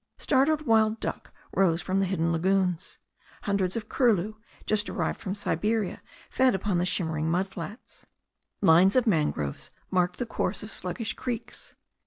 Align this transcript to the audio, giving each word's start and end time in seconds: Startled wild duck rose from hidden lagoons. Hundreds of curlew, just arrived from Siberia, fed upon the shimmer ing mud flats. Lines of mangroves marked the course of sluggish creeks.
Startled 0.17 0.63
wild 0.65 0.99
duck 0.99 1.31
rose 1.53 1.79
from 1.79 2.01
hidden 2.01 2.31
lagoons. 2.31 2.97
Hundreds 3.43 3.75
of 3.77 3.87
curlew, 3.87 4.33
just 4.65 4.89
arrived 4.89 5.19
from 5.19 5.35
Siberia, 5.35 6.01
fed 6.31 6.55
upon 6.55 6.79
the 6.79 6.87
shimmer 6.87 7.19
ing 7.19 7.29
mud 7.29 7.47
flats. 7.49 8.07
Lines 8.61 8.95
of 8.95 9.05
mangroves 9.05 9.69
marked 9.91 10.17
the 10.17 10.25
course 10.25 10.63
of 10.63 10.71
sluggish 10.71 11.13
creeks. 11.13 11.75